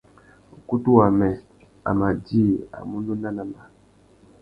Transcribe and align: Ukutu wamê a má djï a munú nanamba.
Ukutu 0.55 0.89
wamê 0.97 1.31
a 1.87 1.89
má 1.99 2.07
djï 2.25 2.43
a 2.75 2.77
munú 2.89 3.13
nanamba. 3.21 3.61